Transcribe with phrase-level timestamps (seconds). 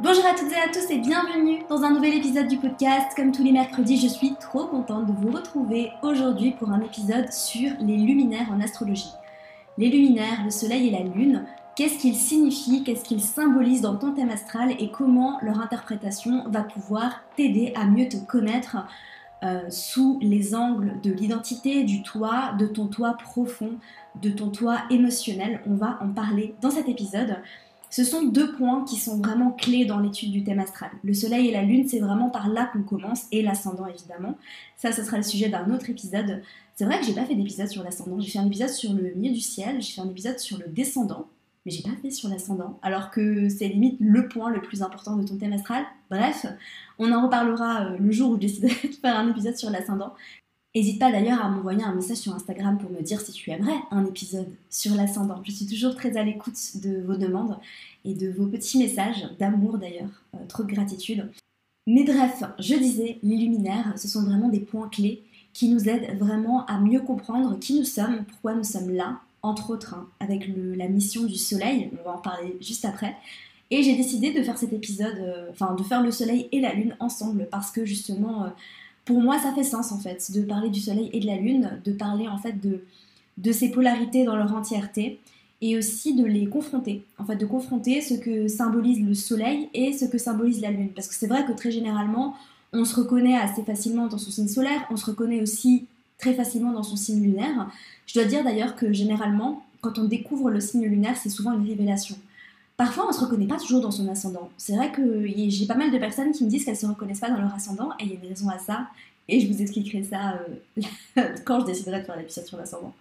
[0.00, 3.16] Bonjour à toutes et à tous et bienvenue dans un nouvel épisode du podcast.
[3.16, 7.32] Comme tous les mercredis, je suis trop contente de vous retrouver aujourd'hui pour un épisode
[7.32, 9.10] sur les luminaires en astrologie.
[9.76, 14.12] Les luminaires, le soleil et la lune, qu'est-ce qu'ils signifient, qu'est-ce qu'ils symbolisent dans ton
[14.12, 18.76] thème astral et comment leur interprétation va pouvoir t'aider à mieux te connaître
[19.42, 23.72] euh, sous les angles de l'identité, du toi, de ton toi profond,
[24.22, 25.60] de ton toi émotionnel.
[25.66, 27.38] On va en parler dans cet épisode.
[27.90, 30.90] Ce sont deux points qui sont vraiment clés dans l'étude du thème astral.
[31.02, 34.36] Le soleil et la lune, c'est vraiment par là qu'on commence, et l'ascendant évidemment.
[34.76, 36.42] Ça, ce sera le sujet d'un autre épisode.
[36.74, 38.20] C'est vrai que j'ai pas fait d'épisode sur l'ascendant.
[38.20, 40.68] J'ai fait un épisode sur le milieu du ciel, j'ai fait un épisode sur le
[40.68, 41.28] descendant,
[41.64, 45.16] mais j'ai pas fait sur l'ascendant, alors que c'est limite le point le plus important
[45.16, 45.84] de ton thème astral.
[46.10, 46.46] Bref,
[46.98, 50.12] on en reparlera euh, le jour où je déciderai de faire un épisode sur l'ascendant.
[50.78, 53.80] N'hésite pas d'ailleurs à m'envoyer un message sur Instagram pour me dire si tu aimerais
[53.90, 55.42] un épisode sur l'ascendant.
[55.42, 57.58] Je suis toujours très à l'écoute de vos demandes
[58.04, 61.28] et de vos petits messages, d'amour d'ailleurs, euh, trop de gratitude.
[61.88, 66.16] Mais bref, je disais, les luminaires, ce sont vraiment des points clés qui nous aident
[66.16, 70.48] vraiment à mieux comprendre qui nous sommes, pourquoi nous sommes là, entre autres hein, avec
[70.76, 73.16] la mission du soleil, on va en parler juste après.
[73.72, 76.72] Et j'ai décidé de faire cet épisode, euh, enfin de faire le soleil et la
[76.72, 78.44] lune ensemble parce que justement...
[78.44, 78.50] Euh,
[79.08, 81.80] pour moi, ça fait sens en fait de parler du Soleil et de la Lune,
[81.82, 82.82] de parler en fait de,
[83.38, 85.18] de ces polarités dans leur entièreté
[85.62, 89.94] et aussi de les confronter, en fait de confronter ce que symbolise le Soleil et
[89.94, 90.90] ce que symbolise la Lune.
[90.94, 92.34] Parce que c'est vrai que très généralement,
[92.74, 95.86] on se reconnaît assez facilement dans son signe solaire, on se reconnaît aussi
[96.18, 97.70] très facilement dans son signe lunaire.
[98.06, 101.66] Je dois dire d'ailleurs que généralement, quand on découvre le signe lunaire, c'est souvent une
[101.66, 102.16] révélation.
[102.78, 104.50] Parfois, on ne se reconnaît pas toujours dans son ascendant.
[104.56, 107.18] C'est vrai que j'ai pas mal de personnes qui me disent qu'elles ne se reconnaissent
[107.18, 108.86] pas dans leur ascendant, et il y a une raison à ça,
[109.26, 110.38] et je vous expliquerai ça
[111.18, 112.94] euh, quand je déciderai de faire l'épisode sur l'ascendant.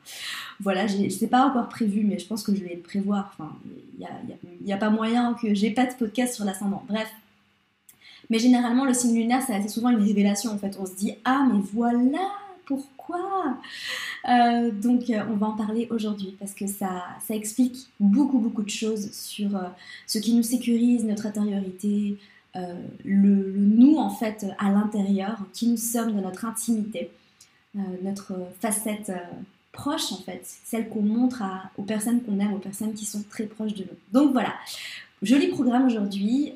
[0.59, 3.31] Voilà, je sais pas encore prévu, mais je pense que je vais le prévoir.
[3.37, 3.55] Enfin,
[3.99, 6.83] il n'y a, a, pas moyen que j'ai pas de podcast sur l'ascendant.
[6.89, 7.09] Bref.
[8.31, 10.51] Mais généralement, le signe lunaire, c'est assez souvent une révélation.
[10.51, 12.31] En fait, on se dit Ah, mais voilà
[12.67, 13.57] pourquoi
[14.29, 18.61] euh, Donc euh, on va en parler aujourd'hui parce que ça, ça explique beaucoup beaucoup
[18.61, 19.63] de choses sur euh,
[20.05, 22.17] ce qui nous sécurise, notre intériorité,
[23.05, 27.11] le, nous en fait à l'intérieur, qui nous sommes de notre intimité,
[28.01, 29.11] notre facette
[29.71, 31.43] proche en fait, celle qu'on montre
[31.77, 33.97] aux personnes qu'on aime, aux personnes qui sont très proches de nous.
[34.11, 34.55] Donc voilà,
[35.21, 36.55] joli programme aujourd'hui.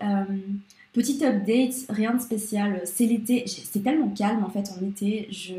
[0.92, 2.82] Petit update, rien de spécial.
[2.86, 5.28] C'est l'été, c'est tellement calme en fait en été.
[5.30, 5.54] Je,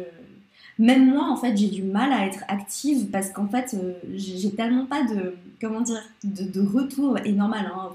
[0.78, 4.50] même moi, en fait, j'ai du mal à être active parce qu'en fait, euh, j'ai
[4.52, 7.90] tellement pas de, comment dire, de, retour, et normal, hein,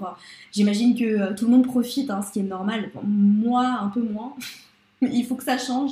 [0.52, 4.00] j'imagine que euh, tout le monde profite, hein, ce qui est normal, moi, un peu
[4.00, 4.34] moins,
[5.02, 5.90] il faut que ça change.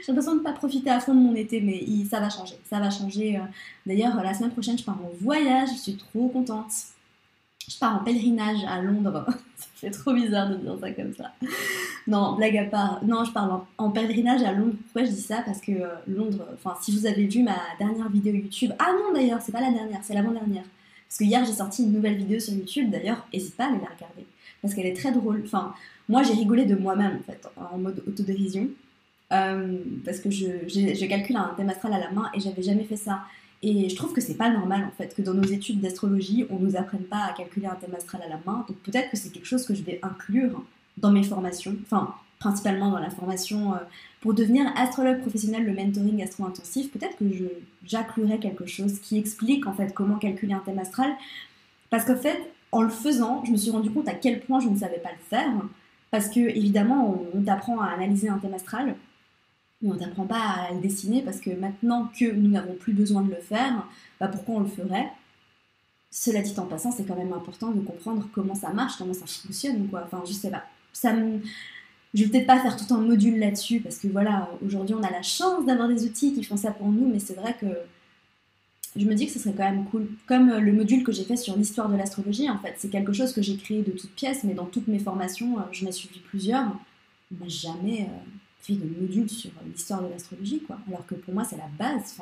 [0.00, 2.56] J'ai l'impression de ne pas profiter à fond de mon été, mais ça va changer,
[2.68, 3.36] ça va changer.
[3.36, 3.42] Euh.
[3.86, 6.72] D'ailleurs, la semaine prochaine, je pars en voyage, je suis trop contente.
[7.68, 9.26] Je pars en pèlerinage à Londres.
[9.76, 11.32] C'est trop bizarre de dire ça comme ça.
[12.06, 13.04] Non, blague à part.
[13.04, 14.74] Non, je parle en, pèlerinage à Londres.
[14.84, 15.42] Pourquoi je dis ça?
[15.44, 18.72] Parce que euh, Londres, enfin, si vous avez vu ma dernière vidéo YouTube.
[18.78, 20.64] Ah non, d'ailleurs, c'est pas la dernière, c'est l'avant-dernière.
[21.08, 22.90] Parce que hier, j'ai sorti une nouvelle vidéo sur YouTube.
[22.90, 24.26] D'ailleurs, n'hésite pas à aller la regarder.
[24.60, 25.42] Parce qu'elle est très drôle.
[25.44, 25.74] Enfin,
[26.08, 28.68] moi, j'ai rigolé de moi-même, en fait, en mode autodérision.
[29.32, 32.84] Euh, parce que je, je calcule un thème astral à la main et j'avais jamais
[32.84, 33.22] fait ça.
[33.62, 36.58] Et je trouve que c'est pas normal en fait que dans nos études d'astrologie, on
[36.58, 38.64] nous apprenne pas à calculer un thème astral à la main.
[38.68, 40.62] Donc peut-être que c'est quelque chose que je vais inclure
[40.96, 43.78] dans mes formations, enfin principalement dans la formation euh,
[44.20, 46.90] pour devenir astrologue professionnel, le mentoring astro-intensif.
[46.90, 47.24] Peut-être que
[47.84, 51.12] j'inclurai quelque chose qui explique en fait comment calculer un thème astral.
[51.90, 52.38] Parce qu'en fait,
[52.72, 55.10] en le faisant, je me suis rendu compte à quel point je ne savais pas
[55.10, 55.52] le faire.
[56.10, 58.96] Parce que évidemment, on t'apprend à analyser un thème astral,
[59.80, 63.22] mais on t'apprend pas à le dessiner parce que maintenant que nous n'avons plus besoin
[63.22, 63.86] de le faire,
[64.20, 65.10] bah pourquoi on le ferait?
[66.10, 69.26] Cela dit en passant, c'est quand même important de comprendre comment ça marche, comment ça
[69.26, 70.02] fonctionne, quoi.
[70.04, 70.64] Enfin, je sais pas.
[70.92, 71.40] Ça me...
[72.14, 75.10] Je vais peut-être pas faire tout un module là-dessus parce que voilà, aujourd'hui on a
[75.10, 77.66] la chance d'avoir des outils qui font ça pour nous, mais c'est vrai que
[78.96, 80.08] je me dis que ce serait quand même cool.
[80.26, 83.32] Comme le module que j'ai fait sur l'histoire de l'astrologie, en fait, c'est quelque chose
[83.32, 86.20] que j'ai créé de toutes pièces, mais dans toutes mes formations, euh, je ai suivi
[86.20, 86.66] plusieurs,
[87.30, 88.02] mais jamais.
[88.02, 88.30] Euh,
[88.62, 90.78] fait de modules sur l'histoire de l'astrologie, quoi.
[90.88, 92.16] Alors que pour moi, c'est la base.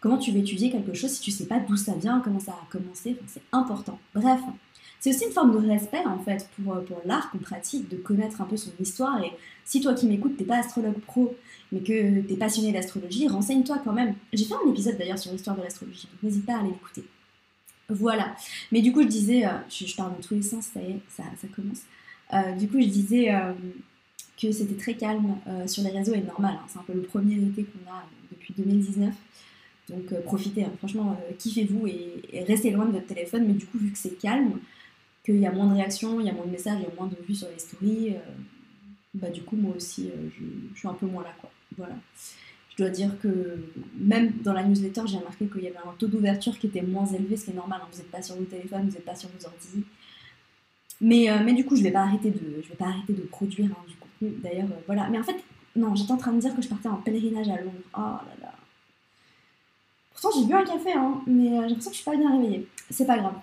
[0.00, 2.52] Comment tu veux étudier quelque chose si tu sais pas d'où ça vient, comment ça
[2.52, 3.16] a commencé?
[3.26, 3.98] C'est important.
[4.14, 4.40] Bref,
[5.02, 8.40] c'est aussi une forme de respect, en fait, pour, pour l'art qu'on pratique, de connaître
[8.40, 9.22] un peu son histoire.
[9.22, 9.32] Et
[9.64, 11.36] si toi qui m'écoutes, t'es pas astrologue pro,
[11.72, 14.14] mais que tu es passionné d'astrologie, renseigne-toi quand même.
[14.32, 17.04] J'ai fait un épisode d'ailleurs sur l'histoire de l'astrologie, donc n'hésite pas à aller l'écouter.
[17.88, 18.34] Voilà.
[18.70, 21.00] Mais du coup, je disais, euh, je, parle dans tous les sens, ça y est,
[21.08, 21.82] ça, commence.
[22.32, 23.52] Euh, du coup, je disais, euh,
[24.42, 26.54] que c'était très calme euh, sur les réseaux et normal.
[26.54, 26.66] Hein.
[26.68, 29.14] C'est un peu le premier été qu'on a euh, depuis 2019.
[29.90, 30.72] Donc euh, profitez, hein.
[30.78, 33.44] franchement, kiffez-vous et, restez loin de votre téléphone.
[33.46, 34.58] Mais du coup, vu que c'est calme,
[35.24, 36.94] qu'il y a moins de réactions, il y a moins de messages, il y a
[36.94, 38.16] moins de vues sur les stories,
[39.14, 41.50] bah du coup moi aussi je, je, suis un peu moins là quoi.
[41.76, 41.94] Voilà.
[42.72, 43.58] Je dois dire que
[43.98, 47.04] même dans la newsletter, j'ai remarqué qu'il y avait un taux d'ouverture qui était moins
[47.06, 47.80] élevé, ce qui est normal.
[47.82, 47.88] Hein.
[47.92, 49.84] Vous n'êtes pas sur vos téléphones, vous n'êtes pas sur vos ordi.
[51.02, 53.12] Mais, euh, mais du coup, je ne vais, pas arrêter de, je vais pas arrêter
[53.12, 54.38] de produire hein, du contenu.
[54.42, 55.08] D'ailleurs, euh, voilà.
[55.10, 55.36] Mais en fait,
[55.76, 57.72] non, j'étais en train de dire que je partais en pèlerinage à Londres.
[57.94, 58.54] Oh là là.
[60.12, 62.32] Pourtant, j'ai bu un café, hein, mais euh, j'ai l'impression que je suis pas bien
[62.32, 62.66] réveillée.
[62.88, 63.34] C'est pas grave.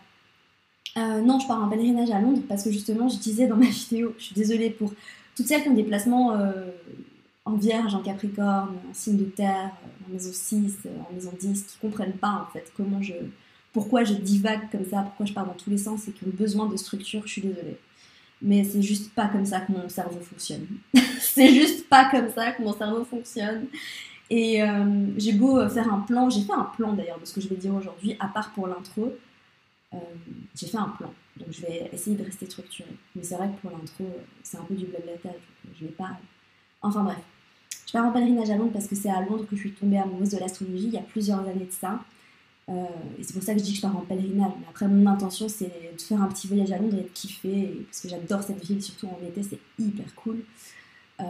[1.21, 4.13] Non, je pars en pèlerinage à Londres parce que justement, je disais dans ma vidéo,
[4.17, 4.93] je suis désolée pour
[5.35, 6.33] toutes celles qui ont des placements
[7.49, 9.71] en vierge, en capricorne, en signe de terre,
[10.07, 10.77] en maison 6,
[11.09, 13.13] en maison 10, qui comprennent pas en fait comment je,
[13.73, 16.33] pourquoi je divague comme ça, pourquoi je pars dans tous les sens et qui ont
[16.33, 17.77] besoin de structure, je suis désolée.
[18.41, 20.65] Mais c'est juste pas comme ça que mon cerveau fonctionne.
[21.19, 23.65] c'est juste pas comme ça que mon cerveau fonctionne.
[24.29, 27.41] Et euh, j'ai beau faire un plan, j'ai fait un plan d'ailleurs de ce que
[27.41, 29.13] je vais dire aujourd'hui, à part pour l'intro,
[29.94, 29.97] euh,
[30.56, 31.13] j'ai fait un plan.
[31.38, 32.95] Donc je vais essayer de rester structurée.
[33.15, 34.06] Mais c'est vrai que pour l'intro,
[34.44, 35.41] c'est un peu du blablatage.
[35.80, 36.18] Je vais pas.
[36.81, 37.18] Enfin bref.
[37.88, 39.97] Je pars en pèlerinage à Londres parce que c'est à Londres que je suis tombée
[39.97, 42.00] amoureuse de l'astrologie il y a plusieurs années de ça.
[42.69, 42.86] Euh,
[43.18, 44.51] et c'est pour ça que je dis que je pars en pèlerinage.
[44.59, 47.85] Mais après, mon intention, c'est de faire un petit voyage à Londres et de kiffer.
[47.85, 50.44] Parce que j'adore cette ville, surtout en été, c'est hyper cool.
[51.19, 51.24] Euh,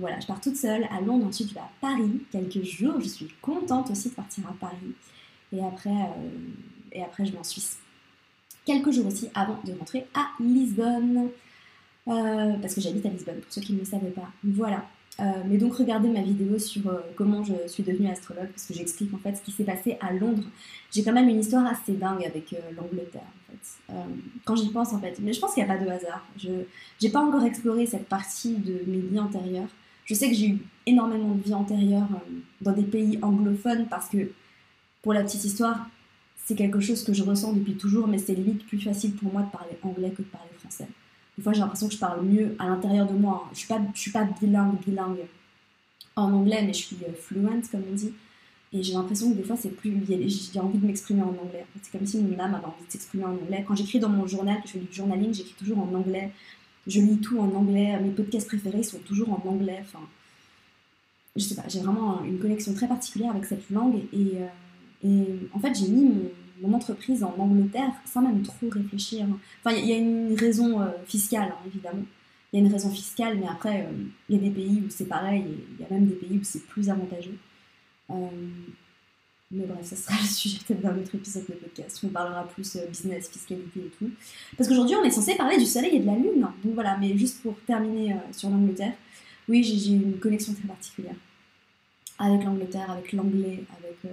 [0.00, 1.26] voilà, je pars toute seule à Londres.
[1.26, 2.94] Ensuite, je vais à Paris quelques jours.
[3.00, 4.94] Je suis contente aussi de partir à Paris.
[5.52, 6.28] Et après, euh,
[6.92, 7.78] et après je vais en Suisse.
[8.68, 11.30] Quelques jours aussi avant de rentrer à Lisbonne.
[12.04, 14.28] parce que j'habite à Lisbonne, pour ceux qui ne le savaient pas.
[14.44, 14.84] Voilà.
[15.20, 18.74] Euh, mais donc regardez ma vidéo sur euh, comment je suis devenue astrologue parce que
[18.74, 20.44] j'explique en fait ce qui s'est passé à Londres.
[20.92, 23.94] J'ai quand même une histoire assez dingue avec euh, l'Angleterre en fait.
[24.44, 26.24] quand j'y pense en fait, mais je pense qu'il n'y a pas de hasard.
[26.36, 26.50] Je
[27.02, 29.70] n'ai pas encore exploré cette partie de mes vies antérieures.
[30.04, 32.08] Je sais que j'ai eu énormément de vies antérieures
[32.60, 34.30] dans des pays anglophones parce que
[35.02, 35.88] pour la petite histoire,
[36.48, 39.42] c'est quelque chose que je ressens depuis toujours, mais c'est limite plus facile pour moi
[39.42, 40.88] de parler anglais que de parler français.
[41.36, 43.50] Des fois, j'ai l'impression que je parle mieux à l'intérieur de moi.
[43.52, 45.26] Je suis pas, suis pas bilingue, bilingue
[46.16, 48.14] en anglais, mais je suis euh, fluent, comme on dit.
[48.72, 49.92] Et j'ai l'impression que des fois, c'est plus.
[50.08, 51.66] J'ai envie de m'exprimer en anglais.
[51.82, 53.62] C'est comme si mon âme avait envie de s'exprimer en anglais.
[53.68, 56.30] Quand j'écris dans mon journal, je fais du journaling, j'écris toujours en anglais.
[56.86, 58.00] Je lis tout en anglais.
[58.00, 59.80] Mes podcasts préférés sont toujours en anglais.
[59.82, 60.00] Enfin,
[61.36, 63.96] je sais pas, j'ai vraiment une connexion très particulière avec cette langue.
[64.14, 64.46] Et, euh,
[65.04, 66.10] et en fait, j'ai mis
[66.60, 69.26] mon, entreprise en Angleterre sans même trop réfléchir.
[69.62, 72.02] Enfin, il y, a une raison euh, fiscale, hein, évidemment.
[72.52, 73.92] Il y a une raison fiscale, mais après, euh,
[74.28, 75.44] il y a des pays où c'est pareil,
[75.78, 77.38] il y a même des pays où c'est plus avantageux.
[78.10, 78.14] Euh,
[79.52, 82.46] mais bref, ça sera le sujet peut-être d'un autre épisode de podcast où on parlera
[82.48, 84.10] plus business, fiscalité et tout.
[84.56, 86.40] Parce qu'aujourd'hui, on est censé parler du soleil et de la lune.
[86.64, 88.94] Donc voilà, mais juste pour terminer sur l'Angleterre,
[89.48, 91.14] oui, j'ai une connexion très particulière
[92.18, 94.12] avec l'Angleterre, avec l'anglais, avec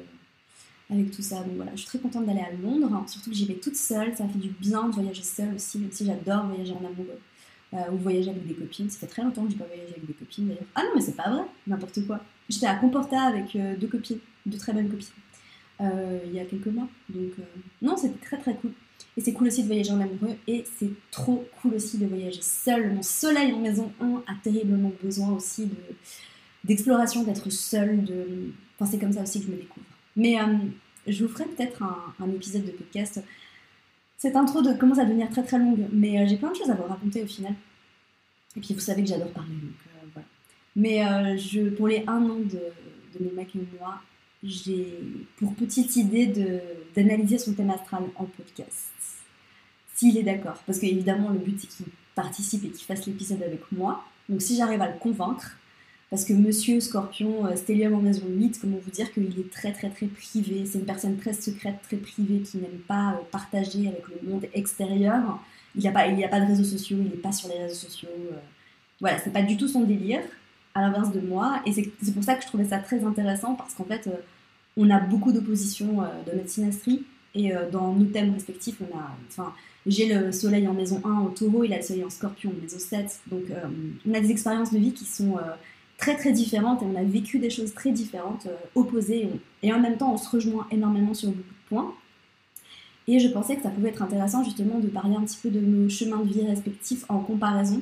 [0.89, 1.37] avec tout ça.
[1.43, 3.05] Donc voilà, je suis très contente d'aller à Londres, hein.
[3.07, 5.91] surtout que j'y vais toute seule, ça fait du bien de voyager seule aussi, même
[5.91, 7.19] si j'adore voyager en amoureux.
[7.73, 8.89] Euh, ou voyager avec des copines.
[8.89, 10.63] Ça fait très longtemps que j'ai pas voyagé avec des copines d'ailleurs.
[10.75, 12.21] Ah non, mais c'est pas vrai, n'importe quoi.
[12.47, 15.07] J'étais à Comporta avec euh, deux copines, deux très bonnes copines,
[15.81, 16.87] euh, il y a quelques mois.
[17.09, 17.31] Donc
[17.81, 18.71] non, c'était très très cool.
[19.17, 22.41] Et c'est cool aussi de voyager en amoureux et c'est trop cool aussi de voyager
[22.41, 22.93] seul.
[22.93, 25.75] Mon soleil en maison 1 a terriblement besoin aussi de
[26.63, 28.51] d'exploration, d'être seul, de...
[28.79, 29.85] Enfin, c'est comme ça aussi que je me découvre.
[30.15, 30.45] Mais euh,
[31.07, 33.21] je vous ferai peut-être un, épisode de podcast.
[34.17, 36.69] Cette intro de, commence à devenir très très longue, mais euh, j'ai plein de choses
[36.69, 37.53] à vous raconter au final.
[38.55, 40.27] Et puis vous savez que j'adore parler, donc euh, voilà.
[40.77, 42.59] Mais je, pour les un an de,
[43.19, 44.01] de mon mec et moi,
[44.43, 44.99] j'ai
[45.37, 46.27] pour petite idée
[46.95, 48.93] d'analyser son thème astral en podcast.
[49.93, 50.61] S'il est d'accord.
[50.65, 54.03] Parce qu'évidemment, le but c'est qu'il participe et qu'il fasse l'épisode avec moi.
[54.29, 55.57] Donc si j'arrive à le convaincre,
[56.09, 59.73] parce que Monsieur Scorpion, euh, Stellium en maison 8, comment vous dire qu'il est très
[59.73, 63.87] très très privé, c'est une personne très secrète, très privée, qui n'aime pas euh, partager
[63.87, 65.39] avec le monde extérieur.
[65.75, 67.87] Il n'y a, pas, a pas de réseaux sociaux, il n'est pas sur les réseaux
[67.87, 68.09] sociaux.
[68.31, 68.37] Euh.
[69.01, 70.21] Voilà, c'est pas du tout son délire,
[70.75, 71.61] à l'inverse de moi.
[71.65, 74.09] Et c'est pour ça que je trouvais ça très intéressant, parce qu'en fait,
[74.77, 79.17] on a beaucoup d'oppositions dans notre synastrie, et dans nos thèmes respectifs, on a...
[79.27, 79.53] Enfin,
[79.85, 82.61] j'ai le soleil en maison 1 au taureau, il a le soleil en scorpion en
[82.61, 83.19] maison 7.
[83.27, 83.43] Donc,
[84.07, 85.37] on a des expériences de vie qui sont
[85.97, 89.29] très très différentes et on a vécu des choses très différentes, euh, opposées,
[89.63, 91.93] et, en même temps on se rejoint énormément sur beaucoup de points.
[93.07, 95.59] Et je pensais que ça pouvait être intéressant justement de parler un petit peu de
[95.59, 97.81] nos chemins de vie respectifs en comparaison,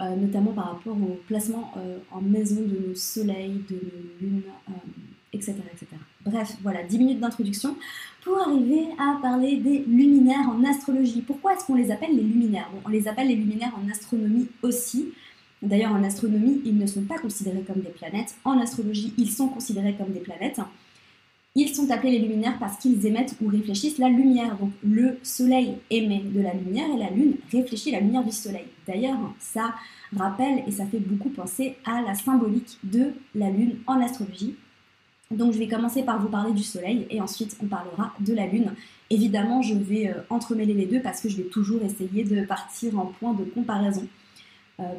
[0.00, 4.42] euh, notamment par rapport au placement euh, en maison de nos soleils, de nos lunes,
[5.34, 5.86] etc., etc.
[6.24, 7.76] Bref, voilà, 10 minutes d'introduction
[8.22, 11.20] pour arriver à parler des luminaires en astrologie.
[11.20, 12.70] Pourquoi est-ce qu'on les appelle les luminaires?
[12.86, 15.12] On les appelle les luminaires en astronomie aussi,
[15.64, 18.36] D'ailleurs, en astronomie, ils ne sont pas considérés comme des planètes.
[18.44, 20.60] En astrologie, ils sont considérés comme des planètes.
[21.56, 24.58] Ils sont appelés les luminaires parce qu'ils émettent ou réfléchissent la lumière.
[24.58, 28.66] Donc le soleil émet de la lumière et la lune réfléchit la lumière du soleil.
[28.86, 29.74] D'ailleurs, ça
[30.14, 34.56] rappelle et ça fait beaucoup penser à la symbolique de la lune en astrologie.
[35.30, 38.46] Donc je vais commencer par vous parler du soleil et ensuite on parlera de la
[38.46, 38.72] lune.
[39.10, 42.98] Évidemment, je vais euh, entremêler les deux parce que je vais toujours essayer de partir
[42.98, 44.06] en point de comparaison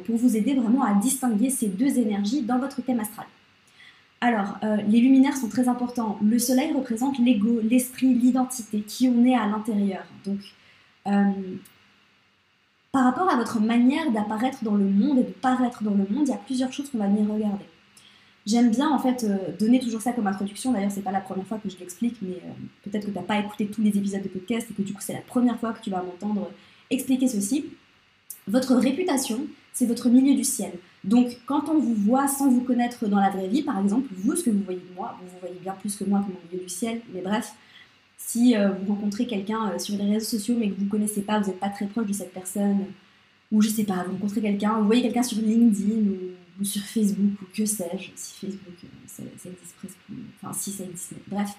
[0.06, 3.26] pour vous aider vraiment à distinguer ces deux énergies dans votre thème astral.
[4.20, 6.18] Alors, euh, les luminaires sont très importants.
[6.22, 10.04] Le soleil représente l'ego, l'esprit, l'identité, qui on est à l'intérieur.
[10.24, 10.38] Donc,
[11.06, 11.30] euh,
[12.92, 16.26] par rapport à votre manière d'apparaître dans le monde et de paraître dans le monde,
[16.26, 17.66] il y a plusieurs choses qu'on va venir regarder.
[18.46, 20.72] J'aime bien en fait euh, donner toujours ça comme introduction.
[20.72, 22.40] D'ailleurs, c'est pas la première fois que je l'explique, mais
[22.84, 25.02] peut-être que tu n'as pas écouté tous les épisodes de podcast et que du coup,
[25.02, 26.50] c'est la première fois que tu vas m'entendre
[26.88, 27.66] expliquer ceci.
[28.48, 30.72] Votre réputation, c'est votre milieu du ciel.
[31.04, 34.36] Donc, quand on vous voit sans vous connaître dans la vraie vie, par exemple, vous,
[34.36, 36.64] ce que vous voyez de moi, vous vous voyez bien plus que moi mon milieu
[36.64, 37.52] du ciel, mais bref,
[38.16, 41.22] si euh, vous rencontrez quelqu'un euh, sur les réseaux sociaux mais que vous ne connaissez
[41.22, 42.86] pas, vous n'êtes pas très proche de cette personne,
[43.52, 46.10] ou je sais pas, vous rencontrez quelqu'un, vous voyez quelqu'un sur LinkedIn
[46.58, 49.98] ou, sur Facebook ou que sais-je, si Facebook euh, ça, existe presque
[50.40, 51.50] enfin si ça existe, bref.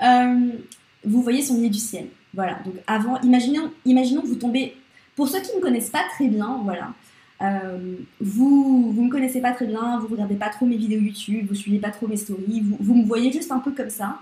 [1.04, 2.08] vous voyez son milieu du ciel.
[2.34, 4.76] Voilà, donc avant, imaginons, imaginons que vous tombez
[5.16, 6.92] pour ceux qui ne me connaissent pas très bien, voilà,
[7.40, 11.46] euh, vous vous me connaissez pas très bien, vous regardez pas trop mes vidéos YouTube,
[11.48, 14.20] vous suivez pas trop mes stories, vous, me voyez juste un peu comme ça.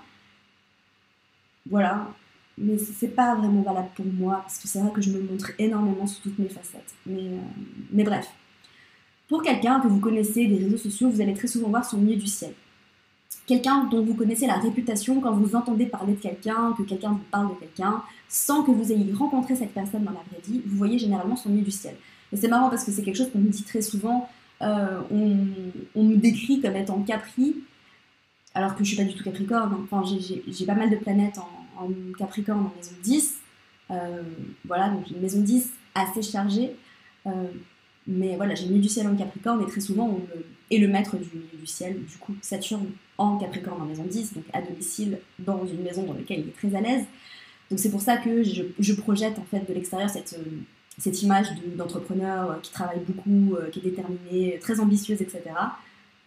[1.68, 2.12] Voilà,
[2.58, 5.50] mais c'est pas vraiment valable pour moi parce que c'est vrai que je me montre
[5.58, 6.94] énormément sous toutes mes facettes.
[7.06, 7.38] Mais, euh,
[7.90, 8.28] mais bref,
[9.28, 12.16] pour quelqu'un que vous connaissez des réseaux sociaux, vous allez très souvent voir son milieu
[12.16, 12.52] du ciel.
[13.46, 17.24] Quelqu'un dont vous connaissez la réputation quand vous entendez parler de quelqu'un, que quelqu'un vous
[17.30, 20.76] parle de quelqu'un, sans que vous ayez rencontré cette personne dans la vraie vie, vous
[20.76, 21.94] voyez généralement son milieu du ciel.
[22.32, 24.28] Et c'est marrant parce que c'est quelque chose qu'on me dit très souvent.
[24.62, 27.56] Euh, on, me décrit comme étant Capri,
[28.54, 29.76] alors que je suis pas du tout Capricorne.
[29.84, 31.88] Enfin, j'ai pas mal de planètes en,
[32.18, 33.36] Capricorne en maison 10.
[33.92, 34.22] Euh,
[34.64, 36.74] voilà, donc une maison 10 assez chargée.
[37.26, 37.30] Euh,
[38.06, 40.26] mais voilà, j'ai mis du ciel en Capricorne et très souvent on
[40.70, 41.24] est le maître du
[41.66, 41.98] du ciel.
[42.04, 42.86] Du coup, Saturne
[43.18, 46.56] en Capricorne en maison 10, donc à domicile dans une maison dans laquelle il est
[46.56, 47.04] très à l'aise.
[47.70, 52.50] Donc c'est pour ça que je, projette en fait de l'extérieur cette, euh, image d'entrepreneur
[52.50, 55.42] euh, qui travaille beaucoup, euh, qui est déterminé, très ambitieuse, etc.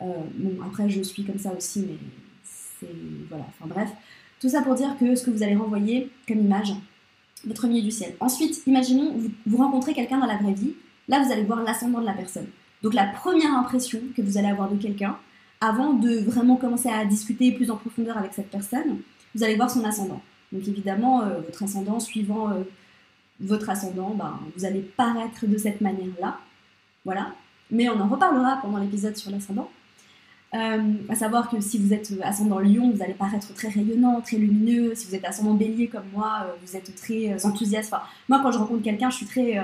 [0.01, 1.95] bon, après je suis comme ça aussi, mais
[2.43, 2.87] c'est...
[3.29, 3.89] Voilà, enfin bref.
[4.41, 6.73] Tout ça pour dire que ce que vous allez renvoyer comme image,
[7.45, 8.15] votre milieu du ciel.
[8.19, 10.73] Ensuite, imaginons, vous rencontrez quelqu'un dans la vraie vie,
[11.09, 12.47] là vous allez voir l'ascendant de la personne.
[12.81, 15.17] Donc la première impression que vous allez avoir de quelqu'un,
[15.59, 18.99] avant de vraiment commencer à discuter plus en profondeur avec cette personne,
[19.35, 20.21] vous allez voir son ascendant.
[20.51, 22.63] Donc évidemment, euh, votre ascendant, suivant euh,
[23.41, 26.37] votre ascendant, ben, vous allez paraître de cette manière-là.
[27.03, 27.33] Voilà.
[27.71, 29.69] Mais on en reparlera pendant l'épisode sur l'ascendant.
[30.55, 34.37] Euh, à savoir que si vous êtes ascendant lion, vous allez paraître très rayonnant, très
[34.37, 34.95] lumineux.
[34.95, 37.93] Si vous êtes ascendant bélier comme moi, vous êtes très enthousiaste.
[38.27, 39.61] moi, quand je rencontre quelqu'un, je suis très,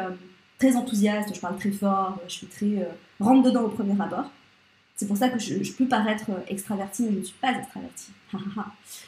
[0.57, 2.87] très enthousiaste, je parle très fort, je suis très
[3.19, 4.29] rentre dedans au premier abord.
[4.95, 8.11] C'est pour ça que je, peux paraître extravertie, mais je ne suis pas extravertie.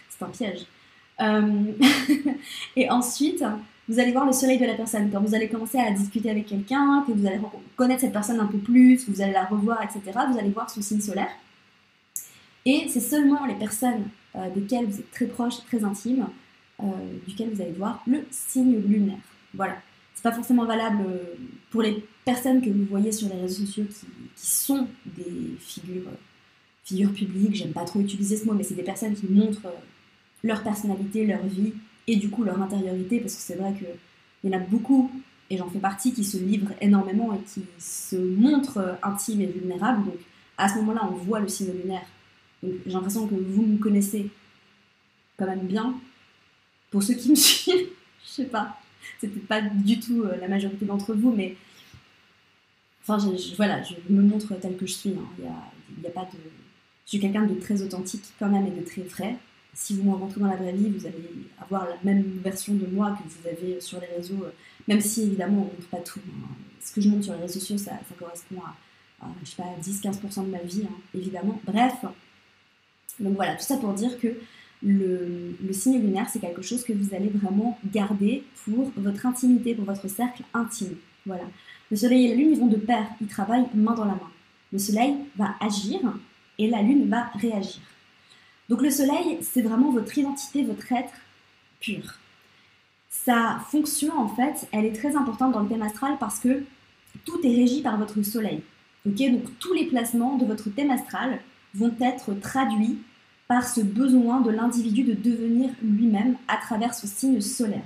[0.10, 0.66] C'est un piège.
[1.22, 1.72] Euh,
[2.76, 3.44] et ensuite,
[3.88, 5.10] vous allez voir le soleil de la personne.
[5.12, 7.40] Quand vous allez commencer à discuter avec quelqu'un, que vous allez
[7.76, 10.02] connaître cette personne un peu plus, vous allez la revoir, etc.,
[10.32, 11.30] vous allez voir son signe solaire.
[12.66, 16.28] Et c'est seulement les personnes euh, desquelles vous êtes très proche, très intime,
[16.84, 16.86] euh,
[17.26, 19.18] duquel vous allez voir le signe lunaire.
[19.54, 19.78] Voilà.
[20.18, 21.36] C'est pas forcément valable euh,
[21.70, 26.10] pour les personnes que vous voyez sur les réseaux sociaux qui, sont des figures,
[26.84, 27.54] figures publiques.
[27.54, 29.72] J'aime pas trop utiliser ce mot, mais c'est des personnes qui montrent
[30.44, 31.74] leur personnalité, leur vie
[32.08, 35.12] et du coup leur intériorité, parce que c'est vrai qu'il y en a beaucoup,
[35.52, 40.04] et j'en fais partie, qui se livrent énormément et qui se montrent intimes et vulnérables.
[40.06, 40.20] Donc
[40.58, 42.08] à ce moment-là, on voit le signe lunaire.
[42.64, 44.32] J'ai l'impression que vous me connaissez
[45.38, 45.94] quand même bien.
[46.90, 47.90] Pour ceux qui me suivent,
[48.26, 48.80] je sais pas,
[49.20, 51.56] peut-être pas du tout euh, la majorité d'entre vous, mais
[53.04, 53.18] enfin
[53.56, 55.12] voilà, je me montre tel que je suis.
[55.12, 55.44] Hein.
[56.02, 56.38] Y a, a pas de,
[57.06, 59.38] je suis quelqu'un de très authentique quand même et de très vrai
[59.78, 61.30] si vous me rencontrez dans la vraie vie, vous allez
[61.62, 64.52] avoir la même version de moi que vous avez sur les réseaux, euh,
[64.88, 66.20] même si évidemment on ne montre pas tout.
[66.28, 66.48] Hein.
[66.82, 68.60] Ce que je montre sur les réseaux sociaux, ça, correspond
[69.22, 71.62] à, je sais pas, 10-15% de ma vie, hein, évidemment.
[71.64, 71.94] Bref,
[73.20, 74.30] donc voilà, tout ça pour dire que
[74.84, 79.86] le, signe lunaire, c'est quelque chose que vous allez vraiment garder pour votre intimité, pour
[79.86, 80.96] votre cercle intime.
[81.26, 81.44] Voilà.
[81.90, 84.32] Le soleil et la lune, ils vont de pair, ils travaillent main dans la main.
[84.72, 86.00] Le soleil va agir
[86.58, 87.82] et la lune va réagir.
[88.70, 91.14] Donc le soleil, c'est vraiment votre identité, votre être
[91.80, 92.16] pur.
[93.10, 96.64] Sa fonction, en fait, elle est très importante dans le thème astral parce que
[97.26, 98.62] tout est régi par votre soleil.
[99.06, 101.40] Ok, donc tous les placements de votre thème astral
[101.74, 102.98] vont être traduits
[103.48, 107.86] par ce besoin de l'individu de devenir lui-même à travers son signe solaire.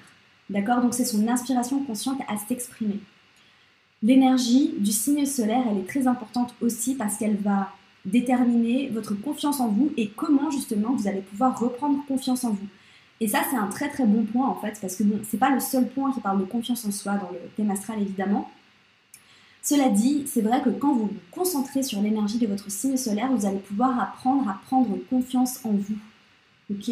[0.49, 0.81] D'accord?
[0.81, 2.99] Donc c'est son inspiration consciente à s'exprimer.
[4.03, 7.69] L'énergie du signe solaire, elle est très importante aussi parce qu'elle va
[8.03, 12.67] déterminer votre confiance en vous et comment justement vous allez pouvoir reprendre confiance en vous.
[13.19, 15.51] Et ça, c'est un très très bon point en fait, parce que bon, c'est pas
[15.51, 18.49] le seul point qui parle de confiance en soi dans le thème astral évidemment.
[19.61, 23.31] Cela dit, c'est vrai que quand vous vous concentrez sur l'énergie de votre signe solaire,
[23.31, 25.97] vous allez pouvoir apprendre à prendre confiance en vous.
[26.71, 26.91] Ok?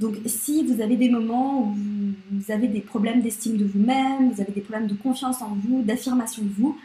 [0.00, 1.76] Donc, si vous avez des moments où
[2.32, 5.82] vous avez des problèmes d'estime de vous-même, vous avez des problèmes de confiance en vous,
[5.82, 6.76] d'affirmation de vous,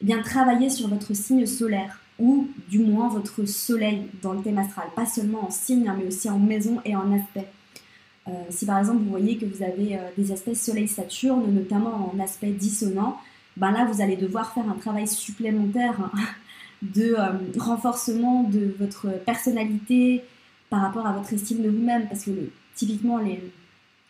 [0.00, 4.58] eh bien, travaillez sur votre signe solaire ou du moins votre soleil dans le thème
[4.58, 7.46] astral, pas seulement en signe, hein, mais aussi en maison et en aspect.
[8.26, 12.20] Euh, si par exemple vous voyez que vous avez euh, des aspects Soleil-Saturne, notamment en
[12.20, 13.18] aspect dissonant,
[13.58, 16.10] ben là vous allez devoir faire un travail supplémentaire hein,
[16.82, 20.22] de euh, renforcement de votre personnalité
[20.70, 22.30] par rapport à votre estime de vous-même, parce que
[22.74, 23.42] typiquement les,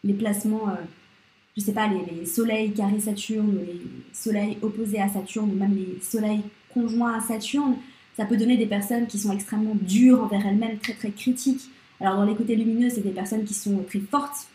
[0.04, 0.66] les placements,
[1.56, 3.80] je sais pas, les, soleils carrés Saturne, les
[4.12, 6.42] soleils opposés à Saturne, ou même les soleils
[6.74, 7.76] conjoints à Saturne,
[8.16, 12.16] ça peut donner des personnes qui sont extrêmement dures envers elles-mêmes, très très critiques, alors
[12.16, 14.46] dans les côtés lumineux, c'est des personnes qui sont très fortes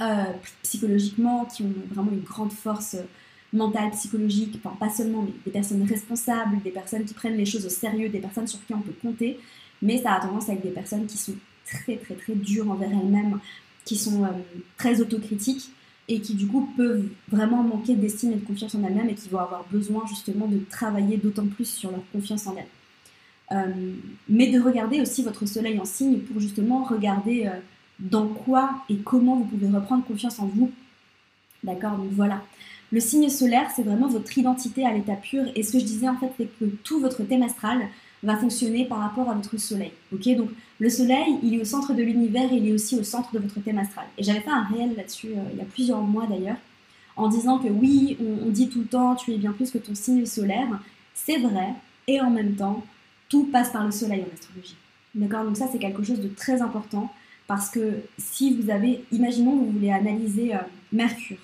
[0.00, 0.24] euh,
[0.62, 3.02] psychologiquement, qui ont vraiment une grande force euh,
[3.52, 7.70] mentale, psychologique, pas seulement, mais des personnes responsables, des personnes qui prennent les choses au
[7.70, 9.38] sérieux, des personnes sur qui on peut compter,
[9.82, 11.34] mais ça a tendance à être des personnes qui sont
[11.66, 13.38] très très très dures envers elles-mêmes,
[13.84, 14.28] qui sont euh,
[14.76, 15.70] très autocritiques
[16.08, 19.28] et qui du coup peuvent vraiment manquer d'estime et de confiance en elles-mêmes et qui
[19.28, 22.66] vont avoir besoin justement de travailler d'autant plus sur leur confiance en elles.
[23.52, 23.92] Euh,
[24.28, 27.58] mais de regarder aussi votre soleil en signe pour justement regarder euh,
[27.98, 30.70] dans quoi et comment vous pouvez reprendre confiance en vous.
[31.64, 31.96] D'accord?
[31.96, 32.42] Donc voilà.
[32.92, 35.44] Le signe solaire, c'est vraiment votre identité à l'état pur.
[35.54, 37.78] Et ce que je disais en fait, c'est que tout votre thème astral
[38.22, 39.92] va fonctionner par rapport à votre soleil.
[40.12, 40.28] Ok?
[40.36, 43.38] Donc le soleil, il est au centre de l'univers, il est aussi au centre de
[43.38, 44.06] votre thème astral.
[44.18, 46.56] Et j'avais fait un réel là-dessus euh, il y a plusieurs mois d'ailleurs,
[47.16, 49.94] en disant que oui, on dit tout le temps, tu es bien plus que ton
[49.94, 50.68] signe solaire.
[51.14, 51.74] C'est vrai.
[52.06, 52.82] Et en même temps,
[53.28, 54.76] tout passe par le soleil en astrologie.
[55.14, 55.44] D'accord?
[55.44, 57.12] Donc ça, c'est quelque chose de très important
[57.46, 60.58] parce que si vous avez, imaginons vous voulez analyser euh,
[60.92, 61.38] Mercure,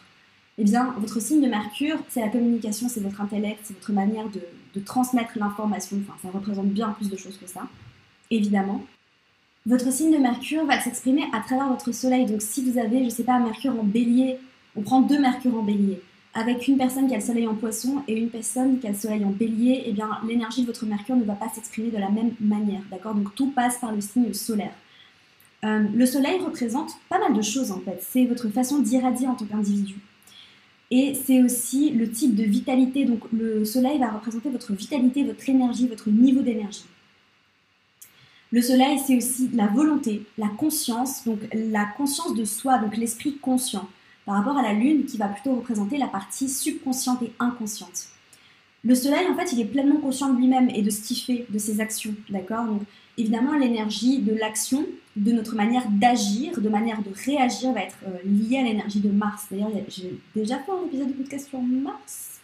[0.58, 4.26] eh bien, votre signe de Mercure, c'est la communication, c'est votre intellect, c'est votre manière
[4.28, 4.40] de,
[4.84, 5.96] transmettre l'information.
[6.02, 7.62] Enfin, ça représente bien plus de choses que ça,
[8.30, 8.84] évidemment.
[9.64, 12.26] Votre signe de Mercure va s'exprimer à travers votre soleil.
[12.26, 14.38] Donc, si vous avez, je ne sais pas, Mercure en bélier,
[14.76, 16.00] on prend deux Mercure en bélier
[16.36, 18.96] avec une personne qui a le soleil en poisson et une personne qui a le
[18.96, 22.10] soleil en bélier, eh bien l'énergie de votre mercure ne va pas s'exprimer de la
[22.10, 23.14] même manière, d'accord?
[23.14, 24.74] Donc tout passe par le signe solaire.
[25.64, 28.04] Euh, le soleil représente pas mal de choses en fait.
[28.06, 29.94] C'est votre façon d'irradier en tant qu'individu.
[30.90, 33.04] Et c'est aussi le type de vitalité.
[33.04, 36.84] Donc le soleil va représenter votre vitalité, votre énergie, votre niveau d'énergie.
[38.52, 43.36] Le soleil, c'est aussi la volonté, la conscience, donc la conscience de soi, donc l'esprit
[43.38, 43.88] conscient
[44.24, 48.08] par rapport à la Lune qui va plutôt représenter la partie subconsciente et inconsciente.
[48.84, 51.46] Le Soleil, en fait, il est pleinement conscient de lui-même et de ce qu'il fait,
[51.48, 52.66] de ses actions, d'accord?
[52.66, 52.82] Donc,
[53.18, 58.18] évidemment, l'énergie de l'action, de notre manière d'agir, de manière de réagir, va être euh,
[58.24, 59.46] liée à l'énergie de Mars.
[59.50, 62.40] D'ailleurs, j'ai déjà fait un épisode de podcast sur Mars.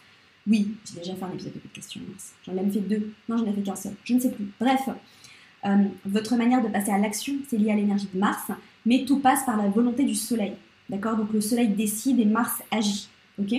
[0.47, 2.33] Oui, j'ai déjà fait un épisode de podcast sur Mars.
[2.45, 3.13] J'en ai même fait deux.
[3.29, 3.93] Non, j'en ai fait qu'un seul.
[4.03, 4.47] Je ne sais plus.
[4.59, 4.89] Bref,
[5.65, 8.51] euh, votre manière de passer à l'action, c'est lié à l'énergie de Mars,
[8.85, 10.53] mais tout passe par la volonté du Soleil.
[10.89, 11.15] D'accord?
[11.15, 13.07] Donc le Soleil décide et Mars agit.
[13.39, 13.53] Ok?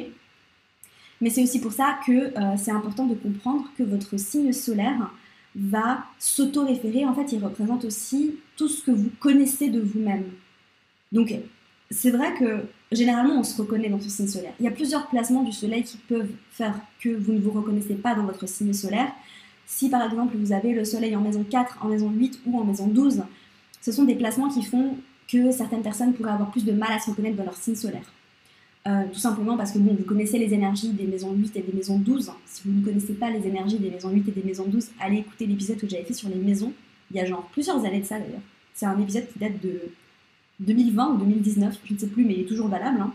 [1.21, 5.11] Mais c'est aussi pour ça que euh, c'est important de comprendre que votre signe solaire
[5.57, 7.05] va s'auto-référer.
[7.05, 10.25] En fait, il représente aussi tout ce que vous connaissez de vous-même.
[11.13, 11.35] Donc,
[11.91, 14.53] c'est vrai que généralement, on se reconnaît dans son signe solaire.
[14.59, 17.95] Il y a plusieurs placements du Soleil qui peuvent faire que vous ne vous reconnaissez
[17.95, 19.13] pas dans votre signe solaire.
[19.67, 22.65] Si par exemple, vous avez le Soleil en maison 4, en maison 8 ou en
[22.65, 23.23] maison 12,
[23.81, 24.97] ce sont des placements qui font
[25.29, 28.13] que certaines personnes pourraient avoir plus de mal à se reconnaître dans leur signe solaire.
[28.87, 31.73] Euh, tout simplement parce que bon, vous connaissez les énergies des maisons 8 et des
[31.73, 32.31] maisons 12.
[32.45, 35.19] Si vous ne connaissez pas les énergies des maisons 8 et des maisons 12, allez
[35.19, 36.73] écouter l'épisode que j'avais fait sur les maisons.
[37.11, 38.43] Il y a genre plusieurs années de ça d'ailleurs.
[38.75, 39.81] C'est un épisode qui date de
[40.61, 43.01] 2020 ou 2019, je ne sais plus, mais il est toujours valable.
[43.01, 43.15] Hein.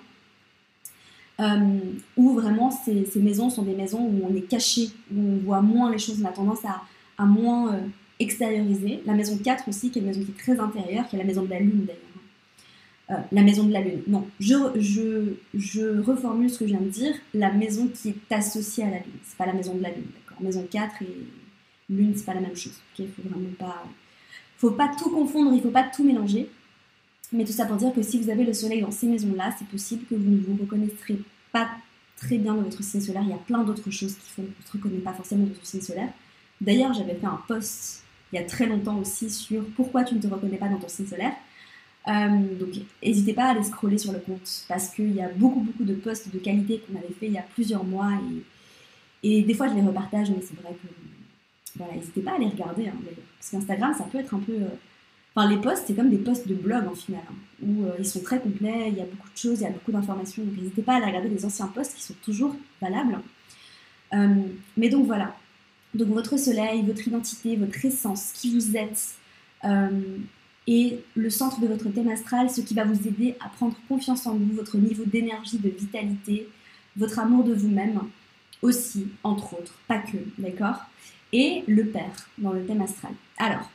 [1.39, 1.79] Euh,
[2.17, 5.91] où vraiment ces, maisons sont des maisons où on est caché, où on voit moins
[5.91, 7.79] les choses, on a tendance à, moins euh,
[8.19, 9.01] extérioriser.
[9.05, 11.25] La maison 4 aussi, qui est une maison qui est très intérieure, qui est la
[11.25, 12.01] maison de la Lune d'ailleurs.
[13.11, 14.03] Euh, la maison de la Lune.
[14.07, 14.55] Non, je,
[15.55, 17.15] je, reformule ce que je viens de dire.
[17.33, 19.19] La maison qui est associée à la Lune.
[19.23, 20.05] C'est pas la maison de la Lune,
[20.41, 21.07] Maison 4 et
[21.89, 22.79] Lune, c'est pas la même chose.
[22.97, 23.83] Ok, faut vraiment pas.
[24.57, 26.49] Faut pas tout confondre, il faut pas tout mélanger.
[27.31, 29.67] Mais tout ça pour dire que si vous avez le soleil dans ces maisons-là, c'est
[29.67, 31.19] possible que vous ne vous reconnaîtrez
[31.51, 31.69] pas
[32.15, 33.23] très bien dans votre signe solaire.
[33.23, 35.49] Il y a plein d'autres choses qui font vous ne se reconnaissez pas forcément dans
[35.49, 36.09] votre signe solaire.
[36.61, 40.21] D'ailleurs, j'avais fait un post il y a très longtemps aussi sur pourquoi tu ne
[40.21, 41.33] te reconnais pas dans ton signe solaire.
[42.07, 42.69] Euh, donc
[43.03, 45.93] n'hésitez pas à aller scroller sur le compte parce qu'il y a beaucoup beaucoup de
[45.93, 48.11] posts de qualité qu'on avait fait il y a plusieurs mois
[49.21, 50.87] et, des fois je les repartage mais c'est vrai que
[51.75, 52.93] voilà n'hésitez pas à les regarder hein,
[53.37, 54.69] parce qu'Instagram ça peut être un peu euh,
[55.35, 58.07] enfin les posts c'est comme des posts de blog en final hein, où euh, ils
[58.07, 60.55] sont très complets il y a beaucoup de choses il y a beaucoup d'informations donc
[60.55, 63.19] n'hésitez pas à aller regarder les anciens posts qui sont toujours valables.
[64.77, 65.35] Mais donc voilà.
[65.93, 69.15] Donc votre soleil votre identité votre essence qui vous êtes
[70.71, 74.27] et le centre de votre thème astral, ce qui va vous aider à prendre confiance
[74.27, 76.47] en vous, votre niveau d'énergie, de vitalité,
[76.95, 77.99] votre amour de vous-même
[78.61, 80.81] aussi, entre autres, pas que, d'accord?
[81.33, 83.13] Et le père dans le thème astral.
[83.39, 83.67] Alors,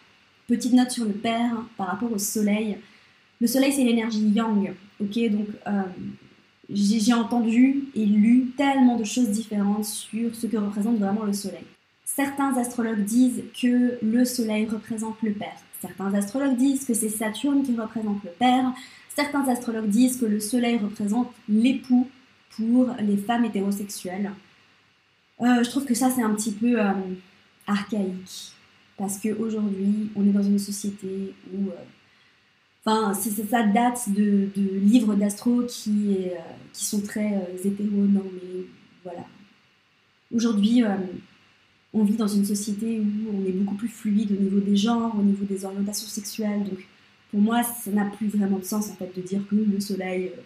[0.46, 2.78] petite note sur le père par rapport au soleil.
[3.40, 5.30] Le soleil, c'est l'énergie yang, ok?
[5.32, 5.82] Donc, euh,
[6.70, 11.64] j'ai entendu et lu tellement de choses différentes sur ce que représente vraiment le soleil.
[12.04, 15.56] Certains astrologues disent que le soleil représente le père.
[15.86, 18.72] Certains astrologues disent que c'est Saturne qui représente le père.
[19.14, 22.08] Certains astrologues disent que le soleil représente l'époux
[22.56, 24.32] pour les femmes hétérosexuelles.
[25.42, 26.92] Euh, je trouve que ça, c'est un petit peu euh,
[27.66, 28.52] archaïque.
[28.96, 31.68] Parce qu'aujourd'hui, on est dans une société où.
[31.68, 36.16] Euh, enfin, ça date de, livres d'astro qui,
[36.72, 38.68] qui sont très hétéronormés.
[39.02, 39.24] Voilà.
[40.32, 40.82] Aujourd'hui,
[41.94, 45.14] on vit dans une société où on est beaucoup plus fluide au niveau des genres,
[45.18, 46.64] au niveau des orientations sexuelles.
[46.64, 46.84] Donc,
[47.30, 50.32] pour moi, ça n'a plus vraiment de sens en fait de dire que le soleil
[50.36, 50.40] euh,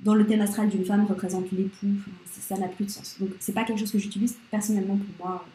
[0.00, 1.94] dans le thème astral d'une femme représente l'époux.
[2.26, 3.16] ça n'a plus de sens.
[3.20, 5.46] Donc, c'est pas quelque chose que j'utilise personnellement pour moi.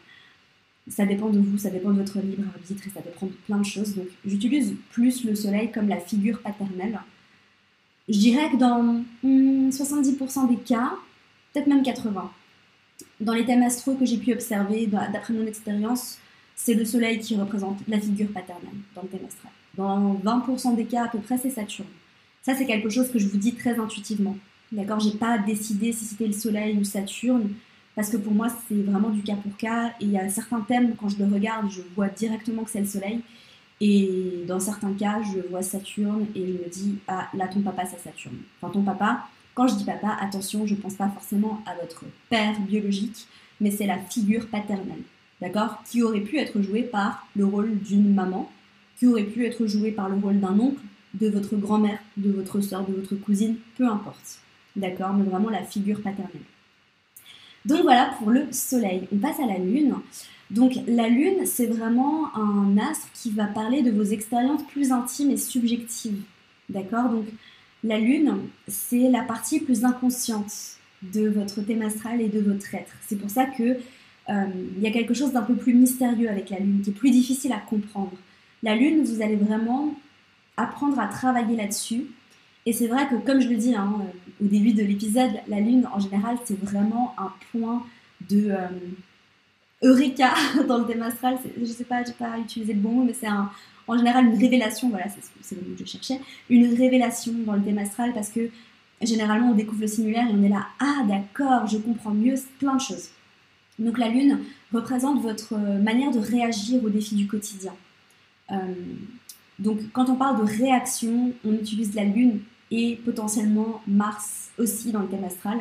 [0.88, 3.58] Ça dépend de vous, ça dépend de votre libre arbitre et ça dépend de plein
[3.58, 3.94] de choses.
[3.94, 7.00] Donc, j'utilise plus le soleil comme la figure paternelle.
[8.08, 10.92] Je dirais que dans 70% hmm, des cas,
[11.52, 12.28] peut-être même 80%,
[13.20, 16.18] dans les thèmes astro que j'ai pu observer, d'après mon expérience,
[16.56, 19.52] c'est le soleil qui représente la figure paternelle dans le thème astral.
[19.76, 21.88] Dans 20% des cas à peu près, c'est Saturne.
[22.42, 24.36] Ça, c'est quelque chose que je vous dis très intuitivement.
[24.70, 25.00] D'accord?
[25.00, 27.50] J'ai pas décidé si c'était le soleil ou Saturne,
[27.96, 29.88] parce que pour moi, c'est vraiment du cas pour cas.
[30.00, 32.80] Et il y a certains thèmes, quand je le regarde, je vois directement que c'est
[32.80, 33.20] le soleil.
[33.80, 37.84] Et dans certains cas, je vois Saturne et je me dis, ah, là, ton papa,
[37.86, 38.38] c'est Saturne.
[38.60, 42.04] Enfin, ton papa, quand je dis papa, attention, je ne pense pas forcément à votre
[42.28, 43.26] père biologique,
[43.60, 45.02] mais c'est la figure paternelle,
[45.40, 48.50] d'accord Qui aurait pu être jouée par le rôle d'une maman,
[48.98, 50.82] qui aurait pu être jouée par le rôle d'un oncle,
[51.14, 54.40] de votre grand-mère, de votre soeur, de votre cousine, peu importe,
[54.74, 56.42] d'accord Mais vraiment la figure paternelle.
[57.64, 59.08] Donc voilà pour le soleil.
[59.12, 59.94] On passe à la lune.
[60.50, 65.30] Donc la lune, c'est vraiment un astre qui va parler de vos expériences plus intimes
[65.30, 66.20] et subjectives.
[66.68, 67.24] D'accord Donc
[67.84, 72.92] la lune, c'est la partie plus inconsciente de votre thème astral et de votre être.
[73.06, 73.76] C'est pour ça que
[74.30, 74.44] euh,
[74.76, 77.10] il y a quelque chose d'un peu plus mystérieux avec la lune, qui est plus
[77.10, 78.16] difficile à comprendre.
[78.62, 79.94] La lune, vous allez vraiment
[80.56, 82.06] apprendre à travailler là-dessus.
[82.64, 83.92] Et c'est vrai que, comme je le dis hein,
[84.42, 87.84] au début de l'épisode, la lune, en général, c'est vraiment un point
[88.30, 88.68] de euh,
[89.82, 90.32] eureka
[90.68, 91.36] dans le thème astral.
[91.56, 93.50] Je ne sais pas, je n'ai pas utilisé le bon mot, mais c'est un,
[93.86, 95.06] en général une révélation, voilà,
[95.42, 98.50] c'est le mot que je cherchais, une révélation dans le thème astral parce que
[99.02, 102.76] généralement on découvre le simulaire et on est là, ah d'accord, je comprends mieux plein
[102.76, 103.08] de choses.
[103.78, 104.40] Donc la lune
[104.72, 107.74] représente votre manière de réagir aux défis du quotidien.
[108.50, 108.56] Euh,
[109.58, 115.00] donc quand on parle de réaction, on utilise la lune et potentiellement Mars aussi dans
[115.00, 115.58] le thème astral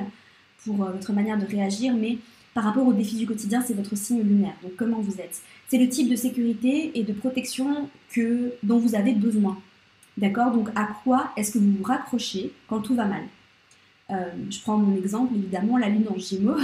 [0.64, 2.18] pour euh, votre manière de réagir, mais
[2.54, 4.54] par rapport aux défis du quotidien, c'est votre signe lunaire.
[4.62, 5.42] Donc comment vous êtes?
[5.68, 9.58] C'est le type de sécurité et de protection que, dont vous avez besoin.
[10.18, 10.52] D'accord?
[10.52, 13.24] Donc à quoi est-ce que vous vous raccrochez quand tout va mal?
[14.12, 16.58] Euh, Je prends mon exemple, évidemment, la lune en gémeaux.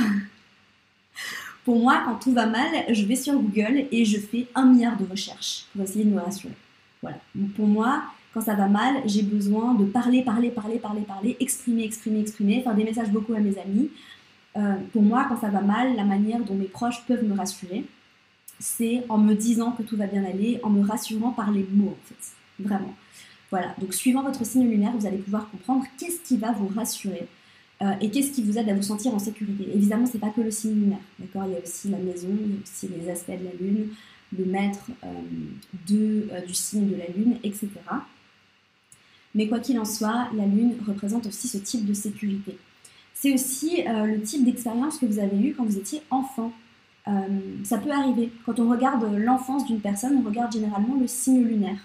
[1.65, 4.97] pour moi, quand tout va mal, je vais sur Google et je fais un milliard
[4.97, 6.53] de recherches pour essayer de me rassurer.
[7.01, 7.17] Voilà.
[7.55, 11.83] pour moi, quand ça va mal, j'ai besoin de parler, parler, parler, parler, parler, exprimer,
[11.83, 13.89] exprimer, exprimer, faire des messages beaucoup à mes amis,
[14.57, 17.85] euh, pour moi, quand ça va mal, la manière dont mes proches peuvent me rassurer,
[18.59, 21.95] c'est en me disant que tout va bien aller, en me rassurant par les mots,
[21.99, 22.63] en fait.
[22.63, 22.93] Vraiment.
[23.51, 23.73] Voilà.
[23.79, 27.27] Donc, suivant votre signe lunaire, vous allez pouvoir comprendre qu'est-ce qui va vous rassurer
[27.81, 29.69] euh, et qu'est-ce qui vous aide à vous sentir en sécurité.
[29.73, 31.43] Évidemment, c'est pas que le signe lunaire, d'accord?
[31.45, 33.87] Il y a aussi la maison, il y a aussi les aspects de la lune,
[34.37, 37.69] le maître euh, du signe de la lune, etc.
[39.33, 42.57] Mais quoi qu'il en soit, la lune représente aussi ce type de sécurité
[43.21, 46.53] c'est aussi euh, le type d'expérience que vous avez eu quand vous étiez enfant.
[47.07, 47.11] Euh,
[47.65, 48.31] ça peut arriver.
[48.45, 51.79] Quand on regarde l'enfance d'une personne, on regarde généralement le signe lunaire.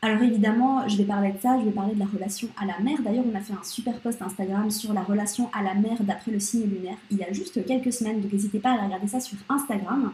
[0.00, 2.78] Alors évidemment, je vais parler de ça, je vais parler de la relation à la
[2.78, 3.02] mère.
[3.02, 6.30] D'ailleurs, on a fait un super post Instagram sur la relation à la mère d'après
[6.30, 9.18] le signe lunaire il y a juste quelques semaines, donc n'hésitez pas à regarder ça
[9.18, 10.12] sur Instagram.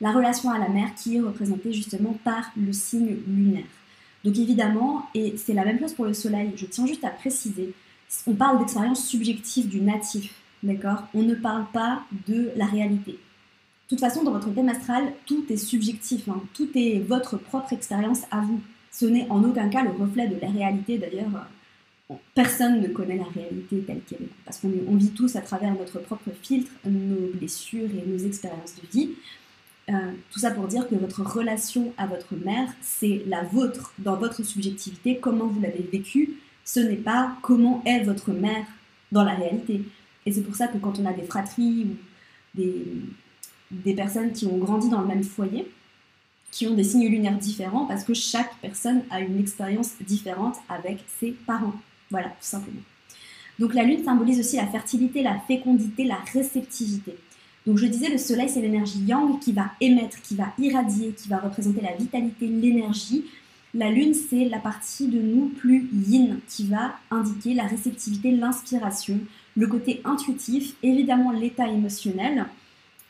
[0.00, 3.64] la relation à la mer qui est représentée justement par le signe lunaire.
[4.22, 7.74] Donc évidemment, et c'est la même chose pour le soleil, je tiens juste à préciser,
[8.26, 11.04] on parle d'expérience subjective du natif, d'accord?
[11.14, 13.12] On ne parle pas de la réalité.
[13.12, 16.42] De toute façon, dans votre thème astral, tout est subjectif, hein.
[16.54, 18.60] tout est votre propre expérience à vous.
[18.90, 21.46] Ce n'est en aucun cas le reflet de la réalité d'ailleurs
[22.34, 25.98] personne ne connaît la réalité telle qu'elle est, parce qu'on vit tous à travers notre
[25.98, 29.10] propre filtre, nos blessures et nos expériences de vie.
[29.88, 34.16] Euh, tout ça pour dire que votre relation à votre mère, c'est la vôtre, dans
[34.16, 38.66] votre subjectivité, comment vous l'avez vécue, ce n'est pas comment est votre mère
[39.12, 39.82] dans la réalité.
[40.26, 41.86] Et c'est pour ça que quand on a des fratries
[42.56, 42.60] ou
[43.82, 45.70] des, personnes qui ont grandi dans le même foyer,
[46.50, 50.98] qui ont des signes lunaires différents, parce que chaque personne a une expérience différente avec
[51.20, 51.74] ses parents.
[52.10, 52.82] Voilà, tout simplement.
[53.60, 57.16] Donc la lune symbolise aussi la fertilité, la fécondité, la réceptivité.
[57.64, 61.28] Donc je disais, le soleil, c'est l'énergie yang qui va émettre, qui va irradier, qui
[61.28, 63.24] va représenter la vitalité, l'énergie.
[63.76, 69.20] La lune, c'est la partie de nous plus yin qui va indiquer la réceptivité, l'inspiration,
[69.54, 72.46] le côté intuitif, évidemment l'état émotionnel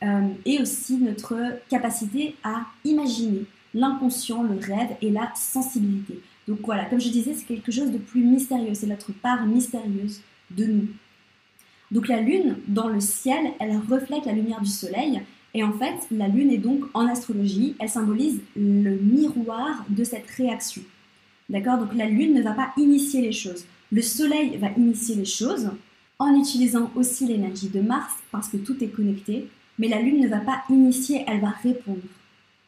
[0.03, 1.37] euh, et aussi notre
[1.69, 6.19] capacité à imaginer l'inconscient, le rêve et la sensibilité.
[6.49, 10.19] Donc voilà, comme je disais, c'est quelque chose de plus mystérieux, c'est notre part mystérieuse
[10.51, 10.87] de nous.
[11.91, 15.21] Donc la lune, dans le ciel, elle reflète la lumière du soleil.
[15.57, 20.29] Et en fait, la lune est donc en astrologie, elle symbolise le miroir de cette
[20.29, 20.83] réaction.
[21.49, 21.79] D'accord?
[21.79, 23.65] Donc la lune ne va pas initier les choses.
[23.91, 25.71] Le soleil va initier les choses
[26.19, 29.47] en utilisant aussi l'énergie de Mars parce que tout est connecté.
[29.79, 32.05] Mais la lune ne va pas initier, elle va répondre.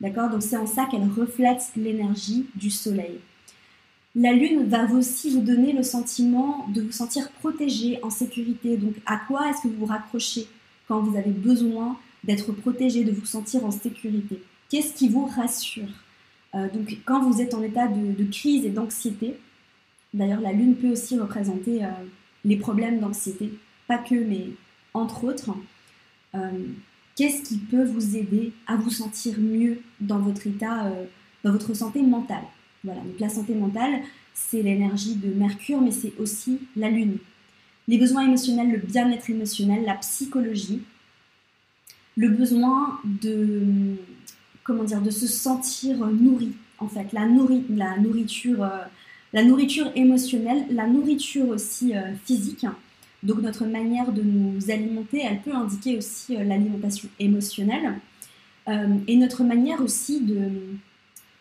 [0.02, 0.32] D'accord?
[0.32, 3.20] Donc c'est en ça qu'elle reflète l'énergie du soleil.
[4.16, 8.78] La lune va aussi vous donner le sentiment de vous sentir protégé, en sécurité.
[8.78, 10.48] Donc à quoi est-ce que vous vous raccrochez
[10.88, 15.90] quand vous avez besoin d'être protégé, de vous sentir en sécurité Qu'est-ce qui vous rassure
[16.56, 19.36] euh, Donc quand vous êtes en état de, crise et d'anxiété,
[20.14, 21.90] d'ailleurs la lune peut aussi représenter euh,
[22.46, 23.52] les problèmes d'anxiété,
[23.88, 24.48] pas que, mais
[24.94, 25.52] entre autres.
[26.36, 26.68] Euh,
[27.16, 30.94] qu'est-ce qui peut vous aider à vous sentir mieux dans votre état,
[31.44, 32.44] dans votre santé mentale?
[32.84, 34.02] Voilà, donc la santé mentale,
[34.34, 37.18] c'est l'énergie de Mercure, mais c'est aussi la Lune.
[37.90, 40.84] Les besoins émotionnels, le bien-être émotionnel, la psychologie,
[42.20, 43.96] le besoin de,
[44.66, 48.84] comment dire, de se sentir nourri, en fait, la, nourriture, euh,
[49.32, 52.66] la nourriture émotionnelle, la nourriture aussi euh, physique.
[53.24, 57.96] Donc notre manière de nous alimenter, elle peut indiquer aussi euh, l'alimentation émotionnelle
[59.08, 60.52] et notre manière aussi de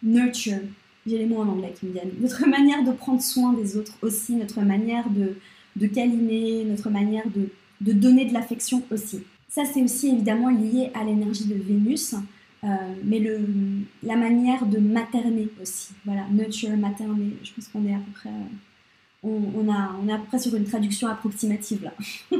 [0.02, 0.60] nurture,
[1.06, 3.92] j'ai les mots en anglais qui me viennent, notre manière de prendre soin des autres
[4.00, 5.36] aussi, notre manière de,
[5.76, 7.50] de câliner, notre manière de,
[7.82, 9.24] de donner de l'affection aussi.
[9.48, 12.14] Ça, c'est aussi évidemment lié à l'énergie de Vénus,
[12.64, 12.66] euh,
[13.04, 13.40] mais le,
[14.02, 15.90] la manière de materner aussi.
[16.04, 18.30] Voilà, nurture, materner, je pense qu'on est à peu près.
[19.22, 21.92] On, on, a, on est à peu près sur une traduction approximative là.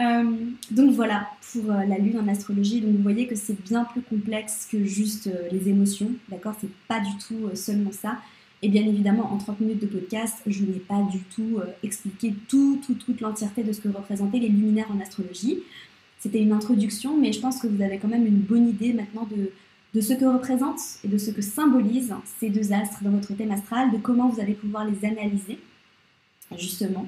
[0.00, 0.30] Euh,
[0.70, 2.80] donc voilà pour euh, la lune en astrologie.
[2.80, 6.54] Donc vous voyez que c'est bien plus complexe que juste euh, les émotions, d'accord?
[6.60, 8.18] C'est pas du tout seulement ça.
[8.62, 12.80] Et bien évidemment, en 30 minutes de podcast, je n'ai pas du tout expliqué tout,
[12.84, 15.62] toute l'entièreté de ce que représentaient les luminaires en astrologie.
[16.18, 19.28] C'était une introduction, mais je pense que vous avez quand même une bonne idée maintenant
[19.30, 23.50] de, ce que représentent et de ce que symbolisent ces deux astres dans votre thème
[23.50, 25.58] astral, de comment vous allez pouvoir les analyser,
[26.56, 27.06] justement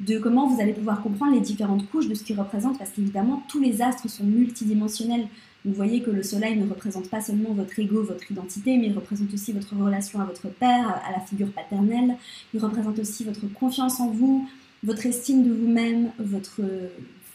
[0.00, 3.42] de comment vous allez pouvoir comprendre les différentes couches de ce qu'ils représentent, parce qu'évidemment,
[3.48, 5.28] tous les astres sont multidimensionnels.
[5.64, 8.92] Vous voyez que le soleil ne représente pas seulement votre ego, votre identité, mais il
[8.92, 12.16] représente aussi votre relation à votre père, à la figure paternelle.
[12.52, 14.48] Il représente aussi votre confiance en vous,
[14.82, 16.60] votre estime de vous-même, votre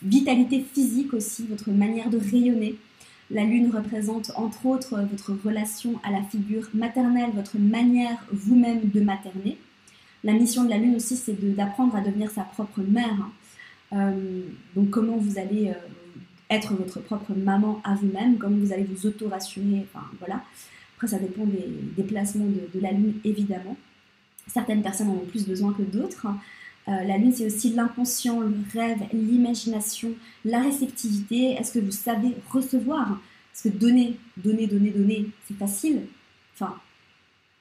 [0.03, 2.75] vitalité physique aussi, votre manière de rayonner.
[3.31, 9.01] La lune représente entre autres votre relation à la figure maternelle, votre manière vous-même de
[9.01, 9.57] materner.
[10.23, 13.05] La mission de la Lune aussi, c'est d'apprendre à devenir sa propre mère.
[13.11, 13.31] Hein.
[13.93, 14.41] Euh,
[14.75, 15.73] donc comment vous allez euh,
[16.49, 19.85] être votre propre maman à vous-même, comment vous allez vous auto-rassurer,
[20.19, 20.41] voilà.
[20.95, 23.77] Après, ça dépend des, des placements de, la Lune, évidemment.
[24.47, 26.27] Certaines personnes en ont plus besoin que d'autres.
[26.87, 30.13] Euh, la Lune, c'est aussi l'inconscient, le rêve, l'imagination,
[30.45, 31.51] la réceptivité.
[31.51, 33.19] Est-ce que vous savez recevoir?
[33.51, 36.03] Parce que donner, donner, donner, donner, c'est facile.
[36.55, 36.75] Enfin,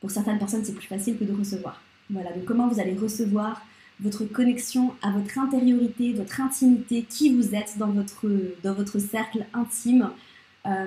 [0.01, 1.83] pour certaines personnes, c'est plus facile que de recevoir.
[2.11, 3.63] Voilà, donc comment vous allez recevoir
[4.01, 10.11] votre connexion à votre intériorité, votre intimité, qui vous êtes dans votre, cercle intime,
[10.67, 10.87] euh,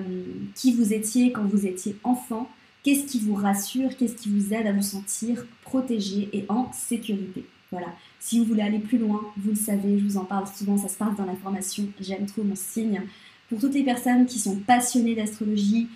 [0.56, 2.50] qui vous étiez quand vous étiez enfant,
[2.84, 7.46] qu'est-ce qui vous rassure, qu'est-ce qui vous aide à vous sentir protégé et en sécurité?
[7.72, 7.88] Voilà.
[8.20, 10.90] Si vous voulez aller plus loin, vous le savez, je vous en parle souvent, ça
[10.90, 13.02] se passe dans la formation J'aime trop mon signe
[13.52, 15.90] pour toutes les personnes qui sont passionnées d'astrologie,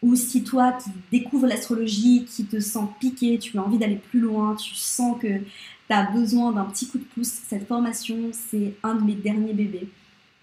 [0.00, 4.20] ou si toi qui découvres l'astrologie, qui te sens piqué, tu as envie d'aller plus
[4.20, 5.44] loin, tu sens que tu
[5.90, 9.88] as besoin d'un petit coup de pouce, cette formation, c'est un de mes derniers bébés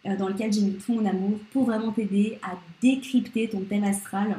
[0.05, 3.83] euh, dans lequel j'ai mis tout mon amour pour vraiment t'aider à décrypter ton thème
[3.83, 4.37] astral,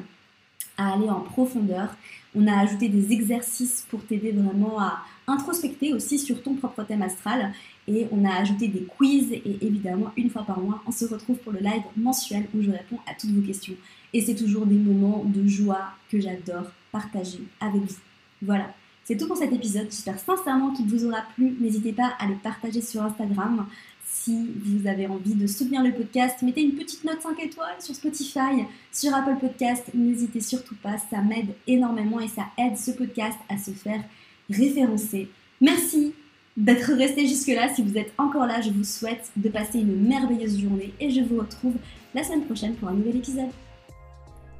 [0.78, 1.96] à aller en profondeur.
[2.34, 7.02] On a ajouté des exercices pour t'aider vraiment à introspecter aussi sur ton propre thème
[7.02, 7.52] astral
[7.88, 11.38] et on a ajouté des quiz et évidemment une fois par mois on se retrouve
[11.38, 13.74] pour le live mensuel où je réponds à toutes vos questions
[14.12, 17.96] et c'est toujours des moments de joie que j'adore partager avec vous.
[18.42, 18.72] Voilà,
[19.04, 19.86] c'est tout pour cet épisode.
[19.90, 21.56] J'espère sincèrement qu'il vous aura plu.
[21.60, 23.66] N'hésitez pas à le partager sur Instagram.
[24.04, 27.94] Si vous avez envie de soutenir le podcast, mettez une petite note 5 étoiles sur
[27.94, 29.84] Spotify, sur Apple Podcast.
[29.94, 34.02] N'hésitez surtout pas, ça m'aide énormément et ça aide ce podcast à se faire
[34.50, 35.28] référencer.
[35.60, 36.14] Merci
[36.56, 37.72] d'être resté jusque-là.
[37.74, 41.20] Si vous êtes encore là, je vous souhaite de passer une merveilleuse journée et je
[41.20, 41.74] vous retrouve
[42.14, 43.50] la semaine prochaine pour un nouvel épisode.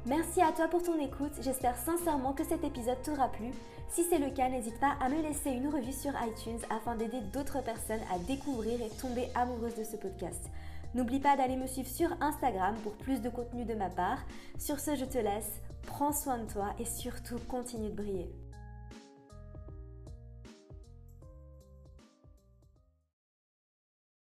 [0.07, 3.51] Merci à toi pour ton écoute, j'espère sincèrement que cet épisode t'aura plu.
[3.87, 7.21] Si c'est le cas, n'hésite pas à me laisser une revue sur iTunes afin d'aider
[7.31, 10.49] d'autres personnes à découvrir et tomber amoureuses de ce podcast.
[10.95, 14.25] N'oublie pas d'aller me suivre sur Instagram pour plus de contenu de ma part.
[14.57, 18.29] Sur ce, je te laisse, prends soin de toi et surtout continue de briller.